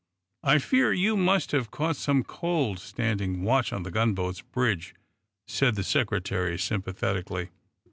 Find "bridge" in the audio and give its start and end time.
4.41-4.95